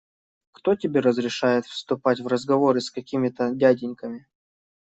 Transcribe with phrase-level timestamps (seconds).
[0.53, 4.27] Кто тебе разрешает вступать в разговоры с какими-то дяденьками?